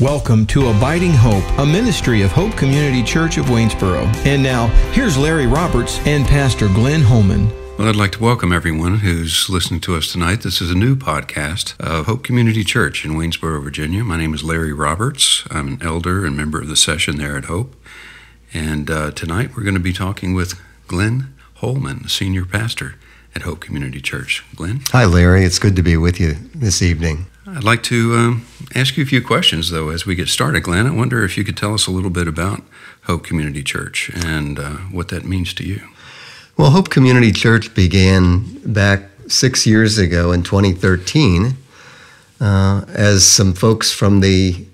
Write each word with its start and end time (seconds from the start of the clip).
Welcome 0.00 0.46
to 0.46 0.68
Abiding 0.68 1.10
Hope, 1.10 1.42
a 1.58 1.66
ministry 1.66 2.22
of 2.22 2.30
Hope 2.30 2.56
Community 2.56 3.02
Church 3.02 3.36
of 3.36 3.46
Waynesboro. 3.46 4.04
And 4.24 4.40
now, 4.40 4.68
here's 4.92 5.18
Larry 5.18 5.48
Roberts 5.48 5.98
and 6.06 6.24
Pastor 6.24 6.68
Glenn 6.68 7.02
Holman. 7.02 7.48
Well, 7.76 7.88
I'd 7.88 7.96
like 7.96 8.12
to 8.12 8.22
welcome 8.22 8.52
everyone 8.52 8.98
who's 8.98 9.48
listening 9.50 9.80
to 9.80 9.96
us 9.96 10.12
tonight. 10.12 10.42
This 10.42 10.60
is 10.60 10.70
a 10.70 10.76
new 10.76 10.94
podcast 10.94 11.76
of 11.80 12.06
Hope 12.06 12.22
Community 12.22 12.62
Church 12.62 13.04
in 13.04 13.16
Waynesboro, 13.16 13.60
Virginia. 13.60 14.04
My 14.04 14.16
name 14.16 14.34
is 14.34 14.44
Larry 14.44 14.72
Roberts. 14.72 15.42
I'm 15.50 15.66
an 15.66 15.82
elder 15.82 16.24
and 16.24 16.36
member 16.36 16.60
of 16.60 16.68
the 16.68 16.76
session 16.76 17.16
there 17.16 17.36
at 17.36 17.46
Hope. 17.46 17.74
And 18.54 18.88
uh, 18.88 19.10
tonight 19.10 19.56
we're 19.56 19.64
going 19.64 19.74
to 19.74 19.80
be 19.80 19.92
talking 19.92 20.32
with 20.32 20.60
Glenn 20.86 21.34
Holman, 21.54 22.06
senior 22.06 22.44
pastor 22.44 22.94
at 23.34 23.42
Hope 23.42 23.58
Community 23.58 24.00
Church. 24.00 24.44
Glenn? 24.54 24.82
Hi, 24.90 25.04
Larry. 25.06 25.42
It's 25.42 25.58
good 25.58 25.74
to 25.74 25.82
be 25.82 25.96
with 25.96 26.20
you 26.20 26.36
this 26.54 26.82
evening. 26.82 27.26
I'd 27.48 27.64
like 27.64 27.82
to 27.84 28.14
um, 28.14 28.46
ask 28.74 28.96
you 28.96 29.02
a 29.02 29.06
few 29.06 29.22
questions, 29.22 29.70
though, 29.70 29.90
as 29.90 30.06
we 30.06 30.14
get 30.14 30.28
started. 30.28 30.62
Glenn, 30.62 30.86
I 30.86 30.90
wonder 30.90 31.24
if 31.24 31.36
you 31.36 31.44
could 31.44 31.56
tell 31.56 31.74
us 31.74 31.86
a 31.86 31.90
little 31.90 32.10
bit 32.10 32.28
about 32.28 32.62
Hope 33.02 33.24
Community 33.24 33.62
Church 33.62 34.10
and 34.14 34.58
uh, 34.58 34.76
what 34.90 35.08
that 35.08 35.24
means 35.24 35.54
to 35.54 35.64
you. 35.64 35.80
Well, 36.56 36.70
Hope 36.70 36.90
Community 36.90 37.32
Church 37.32 37.74
began 37.74 38.58
back 38.64 39.02
six 39.28 39.66
years 39.66 39.98
ago 39.98 40.32
in 40.32 40.42
2013 40.42 41.56
uh, 42.40 42.84
as 42.88 43.26
some 43.26 43.52
folks 43.52 43.92
from 43.92 44.20
the 44.20 44.66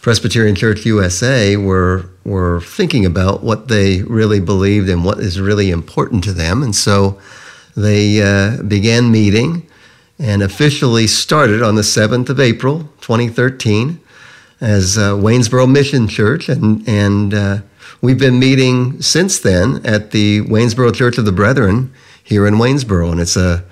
Presbyterian 0.00 0.54
Church 0.54 0.86
USA 0.86 1.56
were 1.56 2.08
were 2.24 2.60
thinking 2.60 3.04
about 3.04 3.42
what 3.42 3.68
they 3.68 4.02
really 4.02 4.40
believed 4.40 4.88
and 4.88 5.04
what 5.04 5.18
is 5.18 5.40
really 5.40 5.70
important 5.70 6.24
to 6.24 6.32
them, 6.32 6.62
and 6.62 6.74
so 6.74 7.20
they 7.76 8.22
uh, 8.22 8.62
began 8.62 9.10
meeting 9.10 9.68
and 10.18 10.42
officially 10.42 11.06
started 11.06 11.62
on 11.62 11.74
the 11.74 11.82
7th 11.82 12.28
of 12.28 12.40
April, 12.40 12.80
2013, 13.00 14.00
as 14.60 14.96
uh, 14.96 15.12
Waynesboro 15.12 15.66
Mission 15.66 16.08
Church. 16.08 16.48
And, 16.48 16.86
and 16.88 17.34
uh, 17.34 17.58
we've 18.00 18.18
been 18.18 18.38
meeting 18.38 19.02
since 19.02 19.38
then 19.38 19.84
at 19.84 20.12
the 20.12 20.40
Waynesboro 20.42 20.92
Church 20.92 21.18
of 21.18 21.26
the 21.26 21.32
Brethren 21.32 21.92
here 22.22 22.46
in 22.46 22.54
Waynesboro. 22.54 23.12
And 23.12 23.20
it's 23.20 23.36
a, 23.36 23.64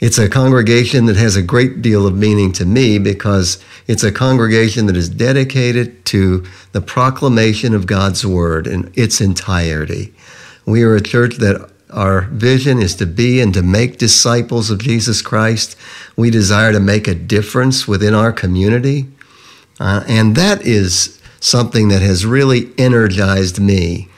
it's 0.00 0.18
a 0.18 0.28
congregation 0.28 1.06
that 1.06 1.16
has 1.16 1.36
a 1.36 1.42
great 1.42 1.80
deal 1.82 2.06
of 2.06 2.16
meaning 2.16 2.52
to 2.54 2.66
me 2.66 2.98
because 2.98 3.62
it's 3.86 4.02
a 4.02 4.10
congregation 4.10 4.86
that 4.86 4.96
is 4.96 5.08
dedicated 5.08 6.04
to 6.06 6.44
the 6.72 6.80
proclamation 6.80 7.74
of 7.74 7.86
God's 7.86 8.26
Word 8.26 8.66
in 8.66 8.92
its 8.94 9.20
entirety. 9.20 10.12
We 10.66 10.82
are 10.82 10.96
a 10.96 11.00
church 11.00 11.36
that 11.36 11.70
our 11.90 12.22
vision 12.22 12.78
is 12.78 12.94
to 12.96 13.06
be 13.06 13.40
and 13.40 13.54
to 13.54 13.62
make 13.62 13.98
disciples 13.98 14.70
of 14.70 14.80
Jesus 14.80 15.22
Christ. 15.22 15.76
We 16.16 16.30
desire 16.30 16.72
to 16.72 16.80
make 16.80 17.06
a 17.06 17.14
difference 17.14 17.86
within 17.86 18.14
our 18.14 18.32
community. 18.32 19.06
Uh, 19.78 20.02
and 20.08 20.34
that 20.36 20.62
is 20.62 21.20
something 21.40 21.88
that 21.88 22.02
has 22.02 22.26
really 22.26 22.72
energized 22.78 23.60
me 23.60 24.08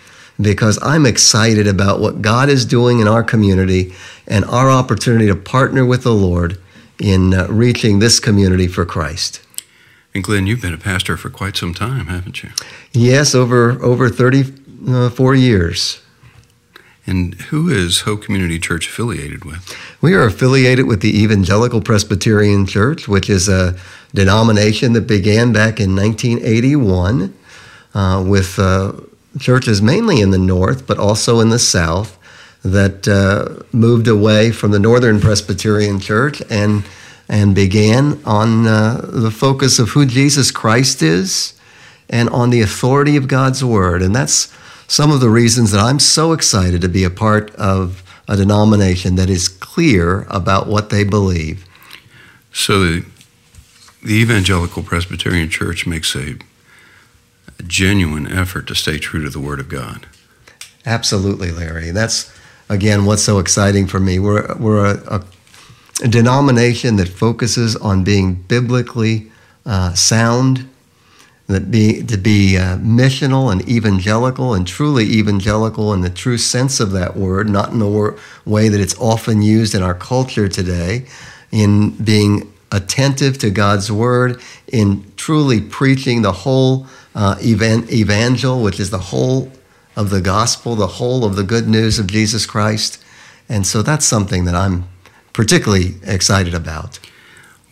because 0.41 0.78
I'm 0.83 1.05
excited 1.05 1.66
about 1.66 2.00
what 2.00 2.22
God 2.22 2.48
is 2.48 2.64
doing 2.64 3.00
in 3.00 3.08
our 3.08 3.25
community 3.25 3.92
and 4.27 4.44
our 4.44 4.70
opportunity 4.70 5.27
to 5.27 5.34
partner 5.34 5.84
with 5.84 6.05
the 6.05 6.14
Lord 6.14 6.60
in 6.98 7.34
uh, 7.34 7.47
reaching 7.48 7.98
this 7.98 8.20
community 8.20 8.69
for 8.69 8.84
Christ. 8.84 9.42
And 10.14 10.25
Glenn, 10.25 10.47
you've 10.47 10.62
been 10.62 10.75
a 10.75 10.78
pastor 10.78 11.16
for 11.16 11.28
quite 11.28 11.56
some 11.56 11.75
time, 11.75 12.06
haven't 12.06 12.42
you? 12.42 12.50
Yes, 12.92 13.34
over 13.34 13.82
over 13.82 14.08
34 14.08 15.34
years. 15.34 16.00
And 17.08 17.34
who 17.34 17.70
is 17.70 18.00
Hope 18.00 18.22
Community 18.22 18.58
Church 18.58 18.86
affiliated 18.86 19.46
with? 19.46 19.74
We 20.02 20.12
are 20.12 20.24
affiliated 20.24 20.86
with 20.86 21.00
the 21.00 21.18
Evangelical 21.22 21.80
Presbyterian 21.80 22.66
Church, 22.66 23.08
which 23.08 23.30
is 23.30 23.48
a 23.48 23.78
denomination 24.14 24.92
that 24.92 25.06
began 25.06 25.50
back 25.50 25.80
in 25.80 25.96
1981 25.96 27.34
uh, 27.94 28.24
with 28.26 28.58
uh, 28.58 28.92
churches 29.40 29.80
mainly 29.80 30.20
in 30.20 30.32
the 30.32 30.38
north, 30.38 30.86
but 30.86 30.98
also 30.98 31.40
in 31.40 31.48
the 31.48 31.58
south, 31.58 32.18
that 32.62 33.08
uh, 33.08 33.64
moved 33.72 34.06
away 34.06 34.50
from 34.50 34.72
the 34.72 34.78
Northern 34.78 35.18
Presbyterian 35.18 36.00
Church 36.00 36.42
and 36.50 36.84
and 37.30 37.54
began 37.54 38.20
on 38.24 38.66
uh, 38.66 39.00
the 39.04 39.30
focus 39.30 39.78
of 39.78 39.91
who 39.91 40.06
Jesus 40.06 40.50
Christ 40.50 41.02
is 41.02 41.52
and 42.08 42.28
on 42.30 42.48
the 42.48 42.62
authority 42.62 43.16
of 43.16 43.28
God's 43.28 43.62
Word. 43.62 44.00
And 44.00 44.16
that's 44.16 44.50
some 44.88 45.12
of 45.12 45.21
the 45.21 45.28
reasons 45.28 45.71
that 45.71 45.81
I'm 45.81 46.00
so 46.00 46.32
excited 46.32 46.81
to 46.81 46.88
be 46.88 47.04
a 47.04 47.10
part 47.10 47.54
of 47.54 48.03
a 48.26 48.37
denomination 48.37 49.15
that 49.16 49.31
is 49.31 49.47
clear 49.47 50.26
about 50.28 50.66
what 50.66 50.91
they 50.91 51.04
believe. 51.04 51.66
So, 52.53 52.81
the, 52.81 53.06
the 54.03 54.15
Evangelical 54.15 54.82
Presbyterian 54.82 55.50
Church 55.50 55.87
makes 55.87 56.15
a, 56.16 56.37
a, 57.59 57.62
genuine 57.65 58.27
effort 58.27 58.66
to 58.69 58.75
stay 58.75 58.98
true 58.98 59.22
to 59.22 59.31
the 59.31 59.41
Word 59.41 59.60
of 59.60 59.69
God. 59.69 60.06
Absolutely, 60.87 61.53
Larry. 61.53 61.91
That's, 61.91 62.34
again, 62.69 63.04
what's 63.04 63.22
so 63.22 63.38
exciting 63.38 63.87
for 63.87 64.00
me. 64.00 64.19
We're, 64.19 64.54
we're 64.56 64.87
a, 64.87 65.19
a, 65.19 65.25
a 66.03 66.09
denomination 66.09 66.97
that 66.97 67.09
focuses 67.09 67.77
on 67.77 68.04
being 68.04 68.34
biblically 68.34 69.31
uh, 69.66 69.93
sound 69.93 70.67
that 71.48 71.70
be 71.70 72.03
to 72.03 72.16
be 72.16 72.56
uh, 72.56 72.76
missional 72.76 73.50
and 73.50 73.66
evangelical 73.69 74.54
and 74.54 74.66
truly 74.66 75.04
evangelical 75.04 75.92
in 75.94 76.03
the 76.03 76.10
true 76.10 76.38
sense 76.38 76.78
of 76.78 76.92
that 76.92 77.16
word, 77.16 77.48
not 77.48 77.70
in 77.72 77.78
the 77.78 77.88
wor- 77.88 78.16
way 78.44 78.69
that 78.69 78.81
it's 78.81 78.97
often 78.98 79.42
used 79.42 79.75
in 79.75 79.82
our 79.82 79.94
culture 79.94 80.47
today, 80.47 81.06
in 81.50 81.91
being 82.04 82.53
attentive 82.70 83.38
to 83.38 83.50
God's 83.50 83.91
word, 83.91 84.41
in 84.66 85.10
truly 85.16 85.60
preaching 85.60 86.20
the 86.20 86.32
whole 86.32 86.86
uh, 87.14 87.36
evan- 87.42 87.91
evangel, 87.91 88.62
which 88.62 88.78
is 88.78 88.91
the 88.91 88.98
whole 88.98 89.50
of 89.97 90.10
the 90.10 90.20
gospel, 90.20 90.76
the 90.76 90.86
whole 90.86 91.25
of 91.25 91.34
the 91.34 91.42
good 91.42 91.66
news 91.66 91.98
of 91.98 92.06
Jesus 92.06 92.44
Christ. 92.44 93.03
And 93.48 93.66
so 93.66 93.80
that's 93.80 94.04
something 94.04 94.44
that 94.44 94.54
I'm 94.54 94.86
particularly 95.32 95.94
excited 96.04 96.54
about. 96.54 96.98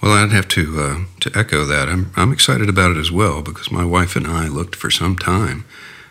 Well, 0.07 0.15
I'd 0.15 0.31
have 0.31 0.47
to 0.49 0.81
uh, 0.81 0.99
to 1.19 1.37
echo 1.37 1.65
that. 1.65 1.89
I'm 1.89 2.13
I'm 2.15 2.33
excited 2.33 2.69
about 2.69 2.93
it 2.93 2.97
as 2.97 3.11
well 3.11 3.43
because 3.43 3.73
my 3.73 3.85
wife 3.85 4.15
and 4.15 4.25
I 4.25 4.47
looked 4.47 4.77
for 4.77 4.89
some 4.89 5.17
time 5.17 5.65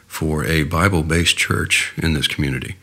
for 0.06 0.44
a 0.44 0.64
Bible-based 0.64 1.38
church 1.38 1.94
in 1.96 2.14
this 2.14 2.28
community. 2.28 2.76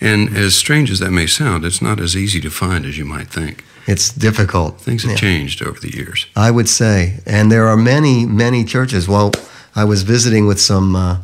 And 0.00 0.36
as 0.36 0.56
strange 0.56 0.90
as 0.90 0.98
that 0.98 1.12
may 1.12 1.28
sound, 1.28 1.64
it's 1.64 1.80
not 1.80 2.00
as 2.00 2.16
easy 2.16 2.40
to 2.40 2.50
find 2.50 2.84
as 2.86 2.98
you 2.98 3.04
might 3.04 3.28
think. 3.28 3.64
It's 3.86 4.12
difficult. 4.12 4.80
Things 4.80 5.04
have 5.04 5.12
yeah. 5.12 5.18
changed 5.18 5.62
over 5.62 5.78
the 5.78 5.96
years. 5.96 6.26
I 6.34 6.50
would 6.50 6.68
say, 6.68 7.20
and 7.24 7.52
there 7.52 7.68
are 7.68 7.76
many 7.76 8.26
many 8.26 8.64
churches. 8.64 9.06
Well, 9.06 9.30
I 9.76 9.84
was 9.84 10.02
visiting 10.02 10.48
with 10.48 10.60
some. 10.60 10.96
Uh, 10.96 11.18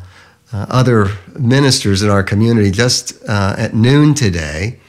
uh, 0.53 0.65
other 0.69 1.09
ministers 1.37 2.01
in 2.03 2.09
our 2.09 2.23
community 2.23 2.71
just 2.71 3.13
uh, 3.27 3.55
at 3.57 3.73
noon 3.73 4.13
today, 4.13 4.79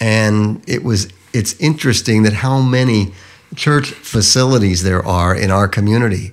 and 0.00 0.62
it 0.68 0.84
was 0.84 1.08
it's 1.32 1.54
interesting 1.58 2.22
that 2.24 2.34
how 2.34 2.60
many 2.60 3.12
church 3.54 3.90
facilities 3.90 4.82
there 4.82 5.04
are 5.04 5.34
in 5.34 5.50
our 5.50 5.68
community. 5.68 6.32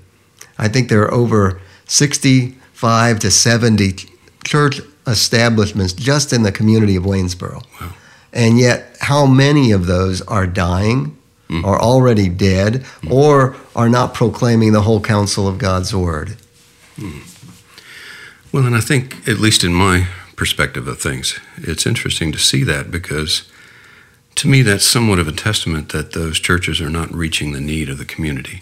I 0.57 0.67
think 0.67 0.89
there 0.89 1.03
are 1.03 1.13
over 1.13 1.61
65 1.85 3.19
to 3.19 3.31
70 3.31 3.95
church 4.43 4.81
establishments 5.07 5.93
just 5.93 6.31
in 6.33 6.43
the 6.43 6.51
community 6.51 6.95
of 6.95 7.03
Waynesboro. 7.03 7.63
Wow. 7.81 7.93
And 8.31 8.59
yet, 8.59 8.95
how 9.01 9.25
many 9.25 9.71
of 9.71 9.87
those 9.87 10.21
are 10.23 10.45
dying, 10.45 11.17
mm. 11.49 11.63
are 11.63 11.79
already 11.79 12.29
dead, 12.29 12.83
mm. 13.01 13.11
or 13.11 13.55
are 13.75 13.89
not 13.89 14.13
proclaiming 14.13 14.71
the 14.71 14.81
whole 14.81 15.01
counsel 15.01 15.47
of 15.47 15.57
God's 15.57 15.95
word? 15.95 16.37
Mm. 16.97 17.25
Well, 18.51 18.65
and 18.65 18.75
I 18.75 18.81
think, 18.81 19.27
at 19.27 19.39
least 19.39 19.63
in 19.63 19.73
my 19.73 20.07
perspective 20.35 20.87
of 20.87 20.99
things, 20.99 21.39
it's 21.57 21.85
interesting 21.85 22.31
to 22.31 22.37
see 22.37 22.63
that 22.63 22.91
because 22.91 23.48
to 24.39 24.47
me, 24.47 24.61
that's 24.61 24.85
somewhat 24.85 25.19
of 25.19 25.27
a 25.27 25.33
testament 25.33 25.89
that 25.89 26.13
those 26.13 26.39
churches 26.39 26.79
are 26.79 26.89
not 26.89 27.13
reaching 27.13 27.51
the 27.51 27.59
need 27.59 27.89
of 27.89 27.97
the 27.97 28.05
community. 28.05 28.61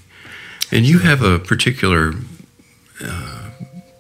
And 0.72 0.88
you 0.88 1.00
have 1.00 1.22
a 1.22 1.38
particular 1.38 2.14
uh, 3.00 3.50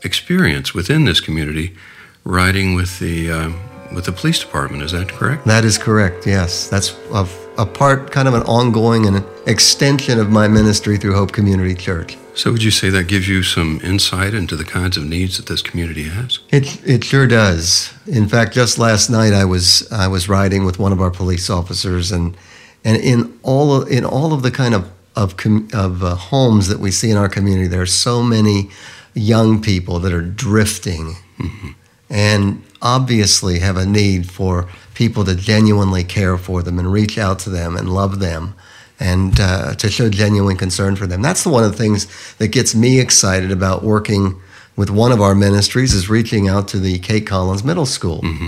experience 0.03 0.73
within 0.73 1.05
this 1.05 1.21
community, 1.21 1.75
riding 2.23 2.73
with 2.73 2.97
the 2.97 3.31
uh, 3.31 3.51
with 3.93 4.05
the 4.05 4.11
police 4.11 4.39
department. 4.39 4.81
Is 4.81 4.91
that 4.91 5.07
correct? 5.07 5.45
That 5.45 5.63
is 5.63 5.77
correct. 5.77 6.25
Yes, 6.25 6.67
that's 6.67 6.95
a, 7.13 7.27
a 7.57 7.65
part, 7.65 8.11
kind 8.11 8.27
of 8.27 8.33
an 8.33 8.43
ongoing 8.43 9.05
and 9.05 9.17
an 9.17 9.25
extension 9.45 10.19
of 10.19 10.29
my 10.29 10.47
ministry 10.47 10.97
through 10.97 11.15
Hope 11.15 11.31
Community 11.31 11.73
Church. 11.73 12.17
So, 12.35 12.51
would 12.51 12.61
you 12.61 12.71
say 12.71 12.89
that 12.91 13.07
gives 13.07 13.27
you 13.27 13.41
some 13.41 13.81
insight 13.83 14.35
into 14.35 14.55
the 14.55 14.63
kinds 14.63 14.95
of 14.95 15.03
needs 15.03 15.37
that 15.37 15.47
this 15.47 15.61
community 15.61 16.03
has? 16.03 16.39
It 16.51 16.85
it 16.85 17.03
sure 17.03 17.25
does. 17.25 17.91
In 18.05 18.27
fact, 18.27 18.53
just 18.53 18.77
last 18.77 19.09
night 19.09 19.33
I 19.33 19.45
was 19.45 19.91
I 19.91 20.07
was 20.07 20.29
riding 20.29 20.63
with 20.63 20.77
one 20.77 20.91
of 20.91 21.01
our 21.01 21.09
police 21.09 21.49
officers, 21.49 22.11
and 22.11 22.37
and 22.85 22.97
in 22.97 23.39
all 23.41 23.81
of, 23.81 23.89
in 23.89 24.05
all 24.05 24.33
of 24.33 24.43
the 24.43 24.51
kind 24.51 24.75
of 24.75 24.91
of 25.15 25.33
of 25.73 26.03
uh, 26.03 26.15
homes 26.15 26.67
that 26.67 26.79
we 26.79 26.91
see 26.91 27.09
in 27.09 27.17
our 27.17 27.29
community, 27.29 27.67
there 27.67 27.81
are 27.81 27.87
so 27.87 28.21
many 28.21 28.69
young 29.15 29.59
people 29.59 29.97
that 29.99 30.13
are 30.13 30.21
drifting, 30.21 31.15
mm-hmm. 31.39 31.69
and 32.07 32.63
obviously 32.81 33.59
have 33.59 33.77
a 33.77 33.85
need 33.85 34.31
for 34.31 34.69
people 34.93 35.23
to 35.25 35.35
genuinely 35.35 36.03
care 36.03 36.37
for 36.37 36.63
them 36.63 36.79
and 36.79 36.91
reach 36.91 37.17
out 37.17 37.39
to 37.39 37.49
them 37.49 37.75
and 37.75 37.93
love 37.93 38.19
them 38.19 38.55
and 38.99 39.39
uh, 39.39 39.75
to 39.75 39.89
show 39.89 40.09
genuine 40.09 40.57
concern 40.57 40.95
for 40.95 41.05
them. 41.05 41.21
That's 41.21 41.43
the 41.43 41.49
one 41.49 41.63
of 41.63 41.71
the 41.71 41.77
things 41.77 42.07
that 42.37 42.47
gets 42.47 42.73
me 42.73 42.99
excited 42.99 43.51
about 43.51 43.83
working 43.83 44.41
with 44.75 44.89
one 44.89 45.11
of 45.11 45.21
our 45.21 45.35
ministries 45.35 45.93
is 45.93 46.09
reaching 46.09 46.47
out 46.47 46.67
to 46.69 46.79
the 46.79 46.99
Kate 46.99 47.27
Collins 47.27 47.63
Middle 47.63 47.85
School. 47.85 48.21
Mm-hmm. 48.21 48.47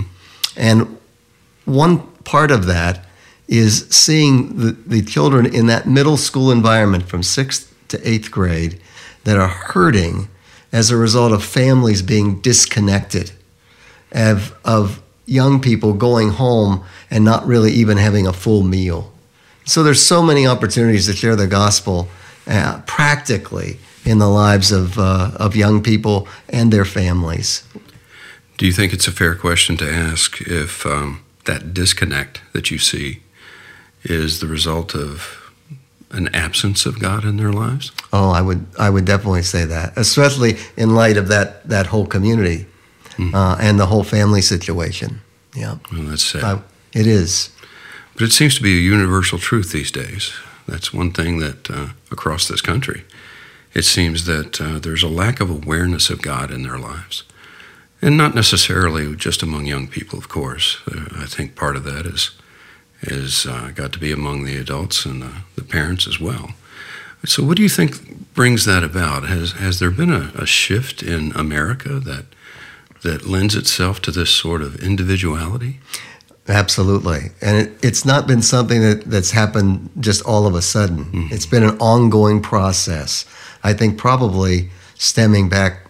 And 0.56 0.98
one 1.64 2.00
part 2.24 2.50
of 2.50 2.66
that 2.66 3.04
is 3.48 3.88
seeing 3.88 4.56
the, 4.56 4.72
the 4.72 5.02
children 5.02 5.46
in 5.46 5.66
that 5.66 5.86
middle 5.86 6.16
school 6.16 6.50
environment 6.50 7.04
from 7.04 7.22
sixth 7.22 7.74
to 7.88 8.08
eighth 8.08 8.30
grade 8.30 8.80
that 9.24 9.36
are 9.36 9.48
hurting 9.48 10.28
as 10.72 10.90
a 10.90 10.96
result 10.96 11.32
of 11.32 11.44
families 11.44 12.00
being 12.00 12.40
disconnected, 12.40 13.32
of, 14.12 14.54
of 14.64 15.02
young 15.26 15.60
people 15.60 15.92
going 15.92 16.30
home 16.30 16.84
and 17.10 17.24
not 17.24 17.46
really 17.46 17.72
even 17.72 17.96
having 17.96 18.26
a 18.26 18.32
full 18.32 18.62
meal. 18.62 19.12
So 19.64 19.82
there's 19.82 20.02
so 20.02 20.22
many 20.22 20.46
opportunities 20.46 21.06
to 21.06 21.12
share 21.12 21.36
the 21.36 21.46
gospel 21.46 22.08
uh, 22.46 22.80
practically 22.86 23.78
in 24.04 24.18
the 24.18 24.28
lives 24.28 24.72
of, 24.72 24.98
uh, 24.98 25.30
of 25.36 25.54
young 25.54 25.82
people 25.82 26.26
and 26.48 26.72
their 26.72 26.84
families. 26.84 27.62
Do 28.56 28.66
you 28.66 28.72
think 28.72 28.92
it's 28.92 29.06
a 29.06 29.12
fair 29.12 29.34
question 29.34 29.76
to 29.78 29.90
ask 29.90 30.40
if 30.40 30.84
um, 30.84 31.22
that 31.44 31.72
disconnect 31.72 32.42
that 32.52 32.70
you 32.70 32.78
see 32.78 33.20
is 34.02 34.40
the 34.40 34.46
result 34.46 34.94
of 34.94 35.52
an 36.10 36.28
absence 36.34 36.86
of 36.86 36.98
God 36.98 37.24
in 37.24 37.36
their 37.36 37.52
lives? 37.52 37.92
Oh, 38.12 38.30
I 38.30 38.42
would 38.42 38.66
I 38.78 38.90
would 38.90 39.04
definitely 39.04 39.42
say 39.42 39.64
that, 39.64 39.92
especially 39.96 40.56
in 40.76 40.94
light 40.94 41.16
of 41.16 41.28
that 41.28 41.66
that 41.68 41.86
whole 41.86 42.06
community 42.06 42.66
Hmm. 43.20 43.34
uh, 43.34 43.56
and 43.60 43.78
the 43.78 43.86
whole 43.86 44.04
family 44.04 44.40
situation. 44.40 45.20
Yeah, 45.54 45.78
Well, 45.92 46.02
that's 46.04 46.24
sad. 46.24 46.44
I, 46.44 46.62
it 46.94 47.06
is. 47.06 47.50
But 48.14 48.22
it 48.22 48.32
seems 48.32 48.54
to 48.56 48.62
be 48.62 48.78
a 48.78 48.80
universal 48.80 49.38
truth 49.38 49.72
these 49.72 49.90
days. 49.90 50.32
That's 50.66 50.94
one 50.94 51.10
thing 51.12 51.38
that 51.40 51.70
uh, 51.70 51.88
across 52.10 52.48
this 52.48 52.60
country, 52.60 53.04
it 53.74 53.84
seems 53.84 54.24
that 54.24 54.60
uh, 54.60 54.78
there's 54.78 55.02
a 55.02 55.08
lack 55.08 55.40
of 55.40 55.50
awareness 55.50 56.08
of 56.10 56.22
God 56.22 56.50
in 56.50 56.62
their 56.62 56.78
lives. 56.78 57.24
And 58.00 58.16
not 58.16 58.34
necessarily 58.34 59.14
just 59.16 59.42
among 59.42 59.66
young 59.66 59.86
people, 59.86 60.18
of 60.18 60.28
course. 60.28 60.78
Uh, 60.90 61.06
I 61.18 61.26
think 61.26 61.54
part 61.54 61.76
of 61.76 61.84
that 61.84 62.06
is 62.06 62.30
is 63.02 63.46
uh, 63.46 63.72
got 63.74 63.92
to 63.92 63.98
be 63.98 64.12
among 64.12 64.44
the 64.44 64.58
adults 64.58 65.06
and 65.06 65.22
uh, 65.24 65.28
the 65.56 65.64
parents 65.64 66.06
as 66.06 66.20
well. 66.20 66.50
So, 67.24 67.42
what 67.42 67.56
do 67.56 67.62
you 67.62 67.68
think 67.68 68.34
brings 68.34 68.64
that 68.64 68.82
about? 68.82 69.24
Has 69.24 69.52
has 69.52 69.78
there 69.78 69.90
been 69.90 70.12
a, 70.12 70.32
a 70.34 70.46
shift 70.46 71.02
in 71.02 71.32
America 71.32 72.00
that 72.00 72.24
that 73.02 73.26
lends 73.26 73.54
itself 73.54 74.00
to 74.02 74.10
this 74.10 74.30
sort 74.30 74.62
of 74.62 74.76
individuality? 74.82 75.80
Absolutely. 76.48 77.30
And 77.40 77.56
it, 77.56 77.84
it's 77.84 78.04
not 78.04 78.26
been 78.26 78.42
something 78.42 78.80
that, 78.80 79.04
that's 79.04 79.30
happened 79.30 79.90
just 80.00 80.24
all 80.24 80.46
of 80.46 80.54
a 80.54 80.62
sudden. 80.62 81.04
Mm-hmm. 81.04 81.34
It's 81.34 81.46
been 81.46 81.62
an 81.62 81.78
ongoing 81.78 82.42
process. 82.42 83.24
I 83.62 83.72
think 83.72 83.98
probably 83.98 84.70
stemming 84.96 85.48
back 85.48 85.86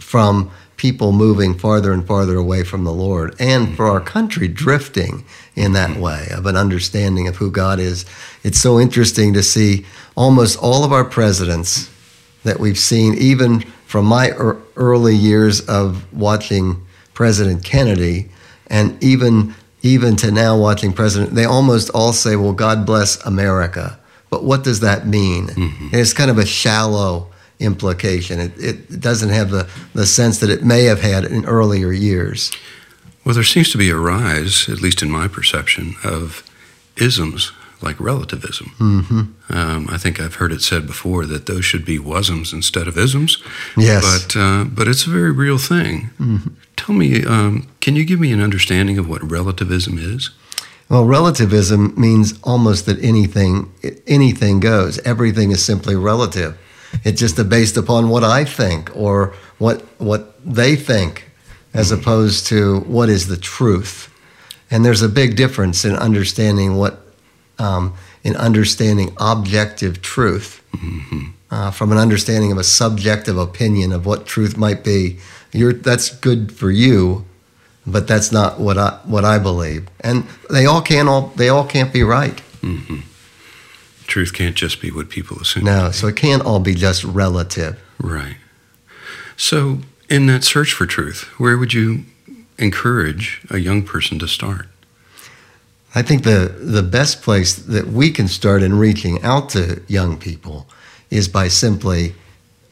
from 0.00 0.50
people 0.76 1.12
moving 1.12 1.56
farther 1.56 1.92
and 1.92 2.04
farther 2.04 2.36
away 2.36 2.64
from 2.64 2.82
the 2.82 2.92
Lord 2.92 3.36
and 3.38 3.76
for 3.76 3.86
our 3.86 4.00
country 4.00 4.48
drifting 4.48 5.24
in 5.54 5.74
that 5.74 5.90
mm-hmm. 5.90 6.00
way 6.00 6.26
of 6.32 6.46
an 6.46 6.56
understanding 6.56 7.28
of 7.28 7.36
who 7.36 7.52
God 7.52 7.78
is. 7.78 8.04
It's 8.42 8.58
so 8.58 8.80
interesting 8.80 9.32
to 9.34 9.42
see 9.42 9.86
almost 10.16 10.58
all 10.58 10.84
of 10.84 10.92
our 10.92 11.04
presidents 11.04 11.88
that 12.42 12.58
we've 12.58 12.78
seen, 12.78 13.14
even 13.14 13.64
from 13.92 14.06
my 14.06 14.28
ear- 14.28 14.56
early 14.76 15.14
years 15.14 15.60
of 15.68 16.10
watching 16.14 16.82
President 17.12 17.62
Kennedy, 17.62 18.30
and 18.68 18.96
even 19.04 19.54
even 19.82 20.16
to 20.16 20.30
now 20.30 20.56
watching 20.56 20.94
President, 20.94 21.34
they 21.34 21.44
almost 21.44 21.90
all 21.90 22.14
say, 22.14 22.34
"Well, 22.34 22.54
God 22.54 22.86
bless 22.86 23.22
America." 23.26 23.98
But 24.30 24.44
what 24.44 24.64
does 24.64 24.80
that 24.80 25.06
mean? 25.06 25.50
And 25.92 25.92
it's 25.92 26.14
kind 26.14 26.30
of 26.30 26.38
a 26.38 26.46
shallow 26.46 27.28
implication. 27.58 28.40
It, 28.40 28.52
it 28.58 28.98
doesn't 28.98 29.28
have 29.28 29.50
the, 29.50 29.68
the 29.92 30.06
sense 30.06 30.38
that 30.38 30.48
it 30.48 30.64
may 30.64 30.84
have 30.84 31.02
had 31.02 31.26
in 31.26 31.44
earlier 31.44 31.92
years. 31.92 32.50
Well, 33.26 33.34
there 33.34 33.44
seems 33.44 33.70
to 33.72 33.78
be 33.78 33.90
a 33.90 33.96
rise, 33.96 34.70
at 34.70 34.80
least 34.80 35.02
in 35.02 35.10
my 35.10 35.28
perception, 35.28 35.96
of 36.02 36.42
isms 36.96 37.52
like 37.82 38.00
relativism. 38.00 38.68
hmm 38.78 39.20
Um, 39.48 39.86
I 39.90 39.98
think 39.98 40.18
I've 40.20 40.36
heard 40.36 40.52
it 40.52 40.62
said 40.62 40.86
before 40.86 41.26
that 41.26 41.46
those 41.46 41.64
should 41.64 41.84
be 41.84 41.98
wasms 41.98 42.52
instead 42.52 42.88
of 42.88 42.96
isms. 42.96 43.42
Yes. 43.76 44.02
But 44.02 44.36
uh, 44.36 44.64
but 44.64 44.88
it's 44.88 45.06
a 45.06 45.10
very 45.10 45.30
real 45.32 45.58
thing. 45.58 46.10
Tell 46.76 46.94
me, 46.94 47.24
um, 47.24 47.66
can 47.80 47.96
you 47.96 48.04
give 48.04 48.18
me 48.20 48.32
an 48.32 48.40
understanding 48.40 48.98
of 48.98 49.08
what 49.08 49.22
relativism 49.30 49.98
is? 49.98 50.30
Well, 50.88 51.04
relativism 51.04 51.94
means 51.96 52.34
almost 52.42 52.86
that 52.86 53.02
anything 53.02 53.72
anything 54.06 54.60
goes. 54.60 54.98
Everything 55.04 55.50
is 55.52 55.64
simply 55.64 55.96
relative. 55.96 56.56
It's 57.04 57.20
just 57.20 57.48
based 57.48 57.76
upon 57.76 58.08
what 58.08 58.24
I 58.24 58.44
think 58.44 58.90
or 58.94 59.32
what 59.58 59.82
what 59.98 60.34
they 60.44 60.76
think, 60.76 61.30
as 61.72 61.92
opposed 61.92 62.46
to 62.48 62.80
what 62.80 63.08
is 63.08 63.26
the 63.26 63.36
truth. 63.38 64.08
And 64.70 64.84
there's 64.84 65.02
a 65.02 65.08
big 65.08 65.36
difference 65.36 65.84
in 65.84 65.94
understanding 65.96 66.76
what 66.76 66.98
um, 67.58 67.94
in 68.24 68.36
understanding 68.36 69.14
objective 69.18 70.02
truth 70.02 70.62
uh, 71.50 71.70
from 71.70 71.92
an 71.92 71.98
understanding 71.98 72.50
of 72.50 72.58
a 72.58 72.64
subjective 72.64 73.36
opinion 73.36 73.92
of 73.92 74.06
what 74.06 74.26
truth 74.26 74.56
might 74.56 74.82
be. 74.82 75.18
You're, 75.52 75.72
that's 75.74 76.08
good 76.08 76.50
for 76.52 76.70
you, 76.70 77.26
but 77.86 78.08
that's 78.08 78.32
not 78.32 78.58
what 78.58 78.78
I 78.78 78.98
what 79.04 79.24
I 79.24 79.38
believe. 79.38 79.88
And 80.00 80.24
they 80.50 80.66
all 80.66 80.80
can't 80.80 81.08
all 81.08 81.28
they 81.36 81.48
all 81.48 81.66
can't 81.66 81.92
be 81.92 82.02
right. 82.02 82.40
Truth 84.06 84.32
can't 84.32 84.56
just 84.56 84.80
be 84.80 84.90
what 84.90 85.08
people 85.08 85.38
assume. 85.40 85.64
No, 85.64 85.90
so 85.90 86.06
it 86.06 86.16
can't 86.16 86.44
all 86.44 86.60
be 86.60 86.74
just 86.74 87.04
relative. 87.04 87.82
Right. 87.98 88.36
So, 89.36 89.80
in 90.08 90.26
that 90.26 90.44
search 90.44 90.72
for 90.72 90.86
truth, 90.86 91.24
where 91.38 91.56
would 91.56 91.72
you 91.72 92.04
encourage 92.58 93.42
a 93.50 93.58
young 93.58 93.82
person 93.82 94.18
to 94.20 94.28
start? 94.28 94.68
I 95.94 96.02
think 96.02 96.24
the 96.24 96.54
the 96.58 96.82
best 96.82 97.22
place 97.22 97.54
that 97.54 97.86
we 97.88 98.10
can 98.10 98.28
start 98.28 98.62
in 98.62 98.78
reaching 98.78 99.22
out 99.22 99.50
to 99.50 99.82
young 99.88 100.16
people 100.18 100.66
is 101.10 101.28
by 101.28 101.48
simply 101.48 102.14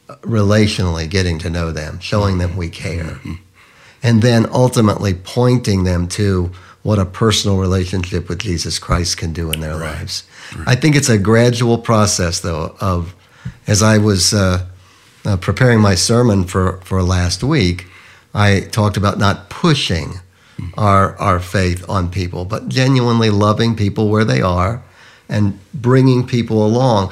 uh, 0.09 0.15
relationally 0.23 1.07
getting 1.09 1.39
to 1.39 1.49
know 1.49 1.71
them, 1.71 1.99
showing 1.99 2.39
them 2.39 2.57
we 2.57 2.69
care, 2.69 3.19
and 4.01 4.21
then 4.21 4.47
ultimately 4.51 5.13
pointing 5.13 5.83
them 5.83 6.07
to 6.07 6.51
what 6.83 6.97
a 6.97 7.05
personal 7.05 7.57
relationship 7.59 8.27
with 8.27 8.39
Jesus 8.39 8.79
Christ 8.79 9.17
can 9.17 9.33
do 9.33 9.51
in 9.51 9.59
their 9.61 9.77
Right. 9.77 9.99
lives. 9.99 10.23
I 10.65 10.75
think 10.75 10.95
it's 10.95 11.09
a 11.09 11.17
gradual 11.19 11.77
process, 11.77 12.39
though. 12.39 12.75
Of 12.79 13.13
as 13.67 13.83
I 13.83 13.99
was 13.99 14.33
uh, 14.33 14.65
uh, 15.25 15.37
preparing 15.37 15.79
my 15.79 15.95
sermon 15.95 16.45
for 16.45 16.79
for 16.83 17.03
last 17.03 17.43
week, 17.43 17.85
I 18.33 18.61
talked 18.71 18.97
about 18.97 19.19
not 19.19 19.49
pushing 19.49 20.19
our 20.77 21.15
our 21.17 21.39
faith 21.39 21.87
on 21.89 22.09
people, 22.11 22.45
but 22.45 22.69
genuinely 22.69 23.29
loving 23.29 23.75
people 23.75 24.09
where 24.09 24.25
they 24.25 24.41
are, 24.41 24.83
and 25.29 25.59
bringing 25.73 26.25
people 26.25 26.65
along, 26.65 27.11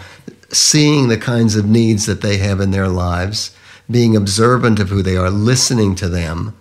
seeing 0.50 1.08
the 1.08 1.18
kinds 1.18 1.56
of 1.56 1.66
needs 1.66 2.06
that 2.06 2.22
they 2.22 2.38
have 2.38 2.60
in 2.60 2.72
their 2.72 2.88
lives, 2.88 3.56
being 3.90 4.16
observant 4.16 4.80
of 4.80 4.90
who 4.90 5.02
they 5.02 5.18
are, 5.18 5.30
listening 5.30 5.96
to 5.96 6.10
them, 6.10 6.56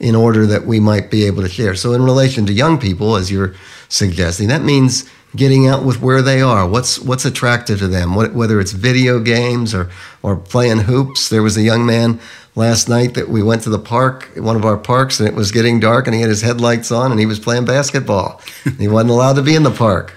in 0.00 0.14
order 0.14 0.46
that 0.46 0.66
we 0.66 0.80
might 0.80 1.10
be 1.10 1.24
able 1.24 1.42
to 1.42 1.48
share. 1.48 1.74
So, 1.74 1.92
in 1.92 2.02
relation 2.02 2.46
to 2.46 2.52
young 2.52 2.78
people, 2.78 3.16
as 3.16 3.30
you're 3.30 3.54
suggesting, 3.88 4.48
that 4.48 4.62
means 4.62 5.08
getting 5.34 5.66
out 5.66 5.84
with 5.84 6.00
where 6.00 6.22
they 6.22 6.42
are. 6.42 6.66
What's 6.66 6.98
what's 6.98 7.24
attractive 7.24 7.78
to 7.78 7.88
them? 7.88 8.14
What, 8.14 8.34
whether 8.34 8.60
it's 8.60 8.72
video 8.72 9.20
games 9.20 9.74
or 9.74 9.90
or 10.22 10.36
playing 10.36 10.80
hoops. 10.80 11.28
There 11.28 11.42
was 11.42 11.56
a 11.56 11.62
young 11.62 11.86
man 11.86 12.20
last 12.54 12.88
night 12.88 13.14
that 13.14 13.28
we 13.28 13.42
went 13.42 13.62
to 13.62 13.70
the 13.70 13.78
park, 13.78 14.30
one 14.36 14.56
of 14.56 14.64
our 14.64 14.76
parks, 14.76 15.20
and 15.20 15.28
it 15.28 15.34
was 15.34 15.52
getting 15.52 15.80
dark, 15.80 16.06
and 16.06 16.14
he 16.14 16.20
had 16.20 16.30
his 16.30 16.42
headlights 16.42 16.90
on, 16.90 17.10
and 17.10 17.20
he 17.20 17.26
was 17.26 17.38
playing 17.38 17.64
basketball. 17.64 18.40
he 18.78 18.88
wasn't 18.88 19.10
allowed 19.10 19.34
to 19.34 19.42
be 19.42 19.54
in 19.54 19.62
the 19.62 19.70
park, 19.70 20.14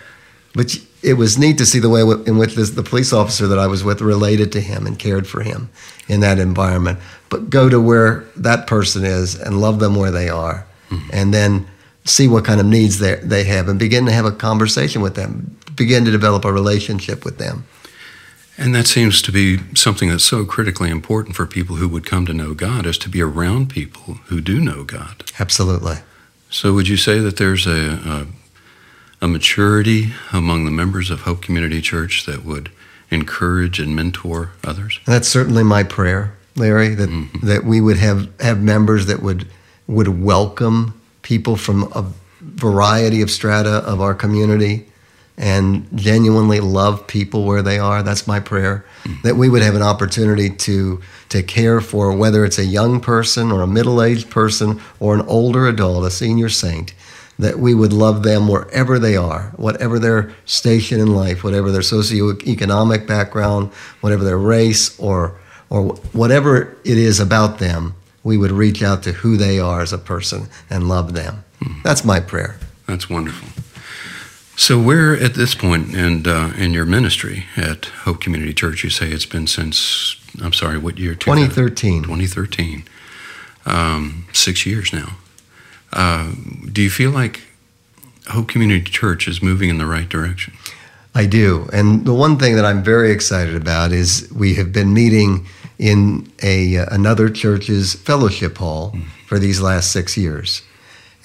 but 0.53 0.75
it 1.01 1.13
was 1.13 1.37
neat 1.37 1.57
to 1.59 1.65
see 1.65 1.79
the 1.79 1.89
way 1.89 2.01
in 2.01 2.37
which 2.37 2.55
this, 2.55 2.71
the 2.71 2.83
police 2.83 3.13
officer 3.13 3.47
that 3.47 3.59
I 3.59 3.67
was 3.67 3.83
with 3.83 4.01
related 4.01 4.51
to 4.53 4.61
him 4.61 4.87
and 4.87 4.97
cared 4.97 5.27
for 5.27 5.43
him 5.43 5.69
in 6.07 6.21
that 6.21 6.39
environment. 6.39 6.99
But 7.29 7.49
go 7.49 7.69
to 7.69 7.79
where 7.79 8.25
that 8.35 8.67
person 8.67 9.05
is 9.05 9.35
and 9.35 9.61
love 9.61 9.79
them 9.79 9.95
where 9.95 10.11
they 10.11 10.29
are, 10.29 10.65
mm-hmm. 10.89 11.09
and 11.13 11.33
then 11.33 11.67
see 12.05 12.27
what 12.27 12.45
kind 12.45 12.59
of 12.59 12.65
needs 12.65 12.99
they 12.99 13.15
they 13.15 13.43
have, 13.45 13.67
and 13.67 13.79
begin 13.79 14.05
to 14.05 14.11
have 14.11 14.25
a 14.25 14.31
conversation 14.31 15.01
with 15.01 15.15
them, 15.15 15.57
begin 15.75 16.05
to 16.05 16.11
develop 16.11 16.43
a 16.43 16.51
relationship 16.51 17.23
with 17.23 17.37
them. 17.37 17.65
And 18.57 18.73
that 18.73 18.87
seems 18.87 19.21
to 19.23 19.31
be 19.31 19.59
something 19.75 20.09
that's 20.09 20.23
so 20.23 20.45
critically 20.45 20.89
important 20.89 21.35
for 21.35 21.45
people 21.45 21.75
who 21.75 21.89
would 21.89 22.05
come 22.05 22.25
to 22.25 22.33
know 22.33 22.53
God 22.53 22.85
is 22.85 22.97
to 22.99 23.09
be 23.09 23.21
around 23.21 23.69
people 23.69 24.15
who 24.25 24.39
do 24.39 24.61
know 24.61 24.83
God. 24.83 25.23
Absolutely. 25.39 25.97
So, 26.49 26.73
would 26.73 26.87
you 26.87 26.95
say 26.95 27.19
that 27.19 27.37
there's 27.37 27.67
a, 27.67 27.99
a, 29.21 29.25
a 29.25 29.27
maturity 29.27 30.13
among 30.31 30.63
the 30.63 30.71
members 30.71 31.09
of 31.09 31.21
Hope 31.21 31.41
Community 31.41 31.81
Church 31.81 32.25
that 32.25 32.45
would 32.45 32.71
encourage 33.11 33.79
and 33.79 33.95
mentor 33.95 34.51
others? 34.63 34.99
And 35.05 35.15
that's 35.15 35.27
certainly 35.27 35.63
my 35.63 35.83
prayer, 35.83 36.37
Larry, 36.55 36.95
that 36.95 37.09
mm-hmm. 37.09 37.45
that 37.45 37.65
we 37.65 37.81
would 37.81 37.97
have 37.97 38.29
have 38.39 38.61
members 38.61 39.07
that 39.07 39.21
would 39.21 39.47
would 39.87 40.21
welcome 40.21 41.01
people 41.23 41.57
from 41.57 41.91
a 41.93 42.05
variety 42.39 43.21
of 43.21 43.29
strata 43.29 43.83
of 43.85 43.99
our 43.99 44.13
community 44.13 44.85
and 45.37 45.87
genuinely 45.95 46.59
love 46.59 47.07
people 47.07 47.43
where 47.43 47.61
they 47.61 47.77
are. 47.77 48.01
That's 48.03 48.27
my 48.27 48.39
prayer. 48.39 48.85
That 49.23 49.35
we 49.35 49.49
would 49.49 49.61
have 49.61 49.75
an 49.75 49.81
opportunity 49.81 50.49
to 50.49 51.01
to 51.29 51.43
care 51.43 51.81
for 51.81 52.15
whether 52.15 52.45
it's 52.45 52.59
a 52.59 52.65
young 52.65 52.99
person 52.99 53.51
or 53.51 53.61
a 53.61 53.67
middle-aged 53.67 54.29
person 54.29 54.79
or 54.99 55.15
an 55.15 55.21
older 55.21 55.67
adult, 55.67 56.05
a 56.05 56.11
senior 56.11 56.49
saint, 56.49 56.93
that 57.39 57.59
we 57.59 57.73
would 57.73 57.91
love 57.91 58.23
them 58.23 58.47
wherever 58.47 58.99
they 58.99 59.17
are, 59.17 59.51
whatever 59.57 59.99
their 59.99 60.31
station 60.45 60.99
in 60.99 61.13
life, 61.13 61.43
whatever 61.43 61.71
their 61.71 61.81
socioeconomic 61.81 63.05
background, 63.07 63.71
whatever 64.01 64.23
their 64.23 64.37
race 64.37 64.97
or 64.99 65.37
or 65.69 65.95
whatever 66.13 66.77
it 66.83 66.97
is 66.97 67.19
about 67.19 67.59
them, 67.59 67.95
we 68.23 68.37
would 68.37 68.51
reach 68.51 68.81
out 68.81 69.03
to 69.03 69.11
who 69.11 69.35
they 69.35 69.59
are 69.59 69.81
as 69.81 69.91
a 69.91 69.97
person 69.97 70.47
and 70.69 70.87
love 70.87 71.13
them. 71.13 71.43
Hmm. 71.61 71.81
That's 71.83 72.05
my 72.05 72.19
prayer. 72.19 72.57
That's 72.87 73.09
wonderful. 73.09 73.54
So, 74.57 74.79
where 74.81 75.15
at 75.15 75.33
this 75.33 75.53
point 75.53 75.93
and 75.95 76.27
uh, 76.27 76.51
in 76.57 76.71
your 76.71 76.85
ministry 76.85 77.45
at 77.57 77.85
Hope 77.85 78.21
Community 78.21 78.53
Church, 78.53 78.83
you 78.83 78.89
say 78.89 79.09
it's 79.09 79.25
been 79.25 79.47
since 79.47 80.15
I'm 80.41 80.53
sorry, 80.53 80.77
what 80.77 80.97
year? 80.97 81.15
2013. 81.15 82.03
2013. 82.03 82.83
Um, 83.65 84.27
six 84.33 84.65
years 84.65 84.93
now. 84.93 85.17
Uh, 85.93 86.33
do 86.71 86.81
you 86.81 86.89
feel 86.89 87.11
like 87.11 87.41
Hope 88.27 88.47
Community 88.47 88.89
Church 88.89 89.27
is 89.27 89.41
moving 89.41 89.69
in 89.69 89.77
the 89.77 89.85
right 89.85 90.07
direction? 90.07 90.53
I 91.13 91.25
do. 91.25 91.69
And 91.71 92.05
the 92.05 92.13
one 92.13 92.37
thing 92.37 92.55
that 92.55 92.65
I'm 92.65 92.83
very 92.83 93.11
excited 93.11 93.55
about 93.55 93.91
is 93.91 94.29
we 94.35 94.55
have 94.55 94.73
been 94.73 94.93
meeting 94.93 95.47
in 95.79 96.31
a 96.43 96.77
uh, 96.77 96.85
another 96.91 97.29
church's 97.29 97.93
fellowship 97.93 98.57
hall 98.57 98.91
mm. 98.91 99.03
for 99.25 99.39
these 99.39 99.61
last 99.61 99.91
6 99.91 100.17
years. 100.17 100.61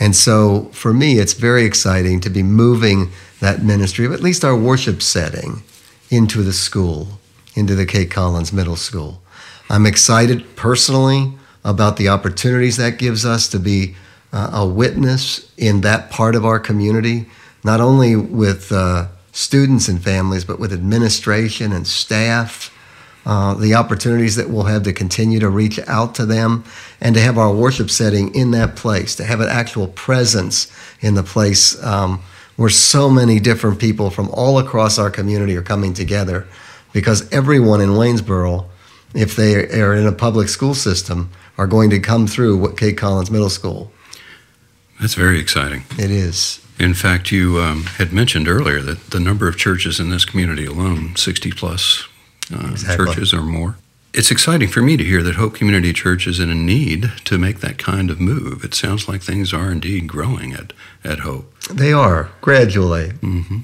And 0.00 0.16
so 0.16 0.70
for 0.72 0.92
me 0.92 1.18
it's 1.18 1.34
very 1.34 1.64
exciting 1.64 2.20
to 2.20 2.30
be 2.30 2.42
moving 2.42 3.12
that 3.40 3.62
ministry 3.62 4.06
of 4.06 4.12
at 4.12 4.20
least 4.20 4.44
our 4.44 4.56
worship 4.56 5.02
setting 5.02 5.62
into 6.10 6.42
the 6.42 6.52
school, 6.52 7.20
into 7.54 7.74
the 7.74 7.86
Kate 7.86 8.10
Collins 8.10 8.52
Middle 8.52 8.76
School. 8.76 9.22
I'm 9.68 9.86
excited 9.86 10.56
personally 10.56 11.34
about 11.64 11.96
the 11.96 12.08
opportunities 12.08 12.78
that 12.78 12.98
gives 12.98 13.24
us 13.24 13.46
to 13.48 13.58
be 13.58 13.94
uh, 14.32 14.50
a 14.52 14.66
witness 14.66 15.52
in 15.56 15.82
that 15.82 16.10
part 16.10 16.34
of 16.34 16.44
our 16.44 16.58
community, 16.58 17.26
not 17.62 17.80
only 17.80 18.16
with 18.16 18.72
uh, 18.72 19.08
students 19.32 19.88
and 19.88 20.02
families, 20.02 20.44
but 20.44 20.58
with 20.58 20.72
administration 20.72 21.72
and 21.72 21.86
staff. 21.86 22.74
Uh, 23.30 23.54
the 23.54 23.76
opportunities 23.76 24.34
that 24.34 24.50
we'll 24.50 24.64
have 24.64 24.82
to 24.82 24.92
continue 24.92 25.38
to 25.38 25.48
reach 25.48 25.78
out 25.86 26.16
to 26.16 26.26
them 26.26 26.64
and 27.00 27.14
to 27.14 27.20
have 27.20 27.38
our 27.38 27.54
worship 27.54 27.88
setting 27.88 28.34
in 28.34 28.50
that 28.50 28.74
place, 28.74 29.14
to 29.14 29.24
have 29.24 29.38
an 29.38 29.48
actual 29.48 29.86
presence 29.86 30.66
in 31.00 31.14
the 31.14 31.22
place 31.22 31.80
um, 31.84 32.20
where 32.56 32.68
so 32.68 33.08
many 33.08 33.38
different 33.38 33.78
people 33.78 34.10
from 34.10 34.28
all 34.30 34.58
across 34.58 34.98
our 34.98 35.12
community 35.12 35.56
are 35.56 35.62
coming 35.62 35.94
together. 35.94 36.44
Because 36.92 37.30
everyone 37.32 37.80
in 37.80 37.90
Waynesboro, 37.90 38.66
if 39.14 39.36
they 39.36 39.80
are 39.80 39.94
in 39.94 40.08
a 40.08 40.12
public 40.12 40.48
school 40.48 40.74
system, 40.74 41.30
are 41.56 41.68
going 41.68 41.90
to 41.90 42.00
come 42.00 42.26
through 42.26 42.56
what 42.56 42.76
Kate 42.76 42.98
Collins 42.98 43.30
Middle 43.30 43.48
School. 43.48 43.92
That's 45.00 45.14
very 45.14 45.38
exciting. 45.38 45.84
It 46.00 46.10
is. 46.10 46.58
In 46.80 46.94
fact, 46.94 47.30
you 47.30 47.60
um, 47.60 47.84
had 47.84 48.12
mentioned 48.12 48.48
earlier 48.48 48.80
that 48.80 49.10
the 49.10 49.20
number 49.20 49.46
of 49.46 49.56
churches 49.56 50.00
in 50.00 50.10
this 50.10 50.24
community 50.24 50.66
alone, 50.66 51.14
60 51.14 51.52
plus 51.52 52.08
uh, 52.52 52.68
exactly. 52.70 53.06
churches 53.06 53.34
or 53.34 53.42
more. 53.42 53.76
It's 54.12 54.32
exciting 54.32 54.68
for 54.68 54.82
me 54.82 54.96
to 54.96 55.04
hear 55.04 55.22
that 55.22 55.36
Hope 55.36 55.54
Community 55.54 55.92
Church 55.92 56.26
is 56.26 56.40
in 56.40 56.50
a 56.50 56.54
need 56.54 57.12
to 57.24 57.38
make 57.38 57.60
that 57.60 57.78
kind 57.78 58.10
of 58.10 58.18
move. 58.20 58.64
It 58.64 58.74
sounds 58.74 59.08
like 59.08 59.22
things 59.22 59.52
are 59.52 59.70
indeed 59.70 60.08
growing 60.08 60.52
at, 60.52 60.72
at 61.04 61.20
Hope. 61.20 61.54
They 61.68 61.92
are, 61.92 62.30
gradually. 62.40 63.10
Mm-hmm. 63.10 63.58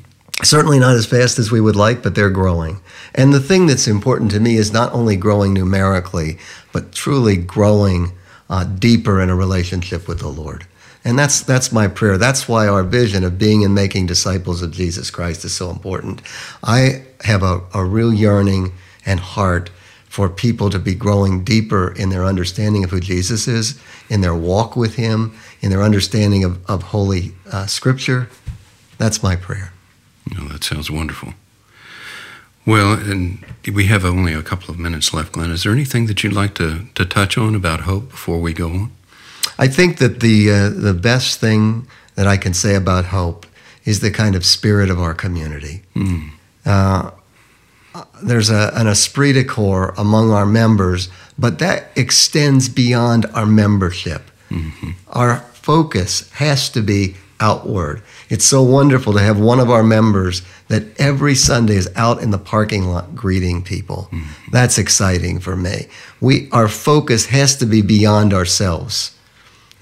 Certainly 0.44 0.78
not 0.78 0.94
as 0.94 1.06
fast 1.06 1.40
as 1.40 1.50
we 1.50 1.60
would 1.60 1.74
like, 1.74 2.02
but 2.02 2.14
they're 2.14 2.30
growing. 2.30 2.80
And 3.14 3.32
the 3.32 3.40
thing 3.40 3.66
that's 3.66 3.88
important 3.88 4.30
to 4.32 4.40
me 4.40 4.56
is 4.56 4.72
not 4.72 4.92
only 4.92 5.16
growing 5.16 5.52
numerically, 5.52 6.38
but 6.72 6.92
truly 6.92 7.36
growing 7.36 8.12
uh, 8.48 8.64
deeper 8.64 9.20
in 9.20 9.30
a 9.30 9.34
relationship 9.34 10.06
with 10.06 10.20
the 10.20 10.28
Lord. 10.28 10.64
And 11.06 11.16
that's 11.16 11.40
that's 11.40 11.70
my 11.70 11.86
prayer. 11.86 12.18
That's 12.18 12.48
why 12.48 12.66
our 12.66 12.82
vision 12.82 13.22
of 13.22 13.38
being 13.38 13.64
and 13.64 13.72
making 13.72 14.06
disciples 14.06 14.60
of 14.60 14.72
Jesus 14.72 15.08
Christ 15.08 15.44
is 15.44 15.54
so 15.54 15.70
important. 15.70 16.20
I 16.64 17.04
have 17.22 17.44
a, 17.44 17.60
a 17.72 17.84
real 17.84 18.12
yearning 18.12 18.72
and 19.06 19.20
heart 19.20 19.70
for 20.08 20.28
people 20.28 20.68
to 20.68 20.80
be 20.80 20.96
growing 20.96 21.44
deeper 21.44 21.92
in 21.92 22.08
their 22.08 22.24
understanding 22.24 22.82
of 22.82 22.90
who 22.90 22.98
Jesus 22.98 23.46
is, 23.46 23.80
in 24.08 24.20
their 24.20 24.34
walk 24.34 24.74
with 24.74 24.96
Him, 24.96 25.32
in 25.60 25.70
their 25.70 25.84
understanding 25.84 26.42
of, 26.42 26.58
of 26.68 26.82
Holy 26.82 27.34
uh, 27.52 27.66
Scripture. 27.66 28.28
That's 28.98 29.22
my 29.22 29.36
prayer. 29.36 29.72
Oh, 30.36 30.48
that 30.48 30.64
sounds 30.64 30.90
wonderful. 30.90 31.34
Well, 32.66 32.94
and 32.94 33.44
we 33.72 33.86
have 33.86 34.04
only 34.04 34.32
a 34.32 34.42
couple 34.42 34.74
of 34.74 34.80
minutes 34.80 35.14
left, 35.14 35.32
Glenn. 35.32 35.52
Is 35.52 35.62
there 35.62 35.72
anything 35.72 36.06
that 36.06 36.24
you'd 36.24 36.32
like 36.32 36.56
to, 36.56 36.86
to 36.96 37.04
touch 37.04 37.38
on 37.38 37.54
about 37.54 37.82
hope 37.82 38.10
before 38.10 38.40
we 38.40 38.52
go 38.52 38.70
on? 38.70 38.95
I 39.58 39.68
think 39.68 39.98
that 39.98 40.20
the 40.20 40.50
uh, 40.50 40.68
the 40.70 40.94
best 40.94 41.40
thing 41.40 41.86
that 42.14 42.26
I 42.26 42.36
can 42.36 42.54
say 42.54 42.74
about 42.74 43.06
hope 43.06 43.46
is 43.84 44.00
the 44.00 44.10
kind 44.10 44.34
of 44.34 44.44
spirit 44.44 44.90
of 44.90 44.98
our 45.00 45.14
community. 45.14 45.82
Mm. 45.94 46.30
Uh, 46.64 47.10
there's 48.22 48.50
a, 48.50 48.72
an 48.74 48.86
esprit 48.86 49.32
de 49.32 49.44
corps 49.44 49.94
among 49.96 50.32
our 50.32 50.46
members, 50.46 51.08
but 51.38 51.58
that 51.60 51.90
extends 51.96 52.68
beyond 52.68 53.26
our 53.26 53.46
membership. 53.46 54.30
Mm-hmm. 54.50 54.90
Our 55.08 55.38
focus 55.52 56.30
has 56.32 56.68
to 56.70 56.82
be 56.82 57.16
outward. 57.40 58.02
It's 58.28 58.44
so 58.44 58.62
wonderful 58.62 59.12
to 59.12 59.20
have 59.20 59.38
one 59.38 59.60
of 59.60 59.70
our 59.70 59.82
members 59.82 60.42
that 60.68 60.98
every 60.98 61.34
Sunday 61.34 61.76
is 61.76 61.90
out 61.94 62.22
in 62.22 62.30
the 62.30 62.38
parking 62.38 62.84
lot 62.84 63.14
greeting 63.14 63.62
people. 63.62 64.08
Mm-hmm. 64.10 64.50
That's 64.52 64.78
exciting 64.78 65.40
for 65.40 65.56
me. 65.56 65.86
We 66.20 66.48
our 66.50 66.68
focus 66.68 67.26
has 67.26 67.56
to 67.56 67.66
be 67.66 67.82
beyond 67.82 68.32
ourselves 68.32 69.15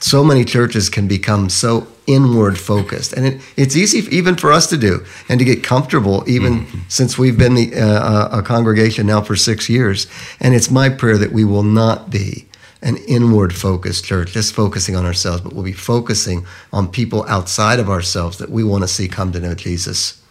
so 0.05 0.23
many 0.23 0.45
churches 0.45 0.91
can 0.91 1.09
become 1.09 1.49
so 1.49 1.87
inward 2.07 2.59
focused. 2.59 3.15
And 3.15 3.25
it, 3.25 3.41
it's 3.57 3.75
easy 3.75 4.07
even 4.15 4.37
for 4.37 4.53
us 4.53 4.67
to 4.67 4.77
do 4.77 5.03
and 5.31 5.39
to 5.39 5.47
get 5.47 5.65
comfortable 5.65 6.23
even 6.29 6.61
mm-hmm. 6.61 6.79
since 6.89 7.17
we've 7.17 7.39
been 7.39 7.55
the, 7.55 7.75
uh, 7.75 8.41
a 8.41 8.43
congregation 8.43 9.07
now 9.07 9.23
for 9.23 9.35
six 9.35 9.71
years. 9.71 10.07
And 10.41 10.55
it's 10.55 10.71
my 10.71 10.91
prayer 10.91 11.17
that 11.17 11.33
we 11.33 11.47
will 11.47 11.63
not 11.63 12.11
be 12.11 12.47
an 12.83 12.99
inward 13.09 13.55
focused 13.55 14.05
church 14.05 14.33
just 14.33 14.55
focusing 14.55 14.95
on 14.95 15.07
ourselves 15.07 15.41
but 15.41 15.55
we'll 15.55 15.65
be 15.65 15.73
focusing 15.73 16.45
on 16.71 16.87
people 16.87 17.25
outside 17.27 17.81
of 17.81 17.89
ourselves 17.89 18.37
that 18.37 18.51
we 18.51 18.63
want 18.63 18.85
to 18.85 18.89
see 18.89 19.09
come 19.09 19.33
to 19.33 19.41
know 19.41 19.55
jesus. 19.55 20.23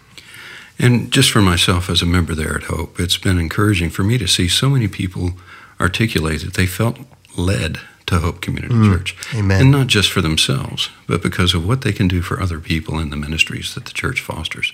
And 0.77 1.11
just 1.11 1.31
for 1.31 1.41
myself 1.41 1.89
as 1.89 2.03
a 2.03 2.05
member 2.05 2.35
there 2.35 2.55
at 2.55 2.65
hope 2.65 2.99
it's 2.99 3.17
been 3.17 3.39
encouraging 3.39 3.89
for 3.89 4.03
me 4.03 4.19
to 4.19 4.27
see 4.27 4.47
so 4.47 4.69
many 4.69 4.87
people 4.87 5.31
articulate 5.81 6.41
that 6.41 6.53
they 6.53 6.67
felt 6.67 6.99
led 7.35 7.79
to 8.07 8.19
Hope 8.19 8.41
Community 8.41 8.75
mm, 8.75 8.91
Church. 8.91 9.15
Amen. 9.33 9.61
And 9.61 9.71
not 9.71 9.87
just 9.87 10.11
for 10.11 10.21
themselves, 10.21 10.89
but 11.07 11.21
because 11.21 11.53
of 11.53 11.67
what 11.67 11.81
they 11.81 11.91
can 11.91 12.07
do 12.07 12.21
for 12.21 12.41
other 12.41 12.59
people 12.59 12.99
in 12.99 13.09
the 13.09 13.17
ministries 13.17 13.73
that 13.75 13.85
the 13.85 13.93
church 13.93 14.21
fosters. 14.21 14.73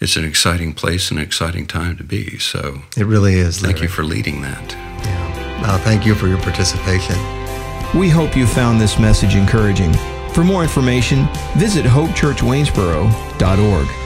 It's 0.00 0.16
an 0.16 0.24
exciting 0.24 0.72
place 0.72 1.10
and 1.10 1.18
an 1.18 1.26
exciting 1.26 1.66
time 1.66 1.96
to 1.98 2.04
be. 2.04 2.38
So 2.38 2.82
it 2.96 3.04
really 3.04 3.34
is. 3.34 3.60
Thank 3.60 3.76
Larry. 3.76 3.86
you 3.86 3.92
for 3.92 4.02
leading 4.02 4.40
that. 4.42 4.72
Yeah. 4.72 5.62
Well, 5.62 5.78
thank 5.78 6.06
you 6.06 6.14
for 6.14 6.26
your 6.26 6.38
participation. 6.38 7.16
We 7.98 8.08
hope 8.08 8.36
you 8.36 8.46
found 8.46 8.80
this 8.80 8.98
message 8.98 9.34
encouraging. 9.34 9.92
For 10.32 10.44
more 10.44 10.62
information, 10.62 11.28
visit 11.56 11.84
hopechurchwaynesboro.org. 11.84 13.99